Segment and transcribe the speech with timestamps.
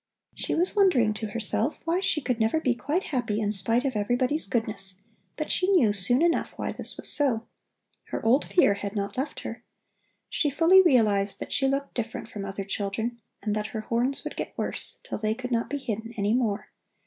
[0.33, 3.95] She was wondering to herself why she could never be quite happy in spite of
[3.95, 5.01] everybody's goodness,
[5.37, 7.45] but she knew soon enough why this was so.
[8.05, 9.63] Her old fear had not left her.
[10.27, 14.35] She fully realized that she looked different from other children and that her horns would
[14.35, 16.71] get worse, till they could not be hidden any more.